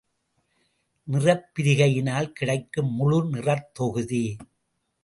நிறப்பிரிகையினால் 1.07 2.31
கிடைக்கும் 2.31 2.91
முழு 2.91 3.19
நிறத்தொகுதி. 3.25 4.37